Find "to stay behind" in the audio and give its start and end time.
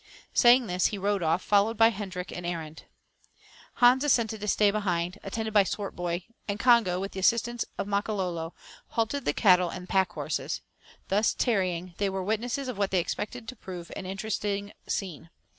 4.41-5.19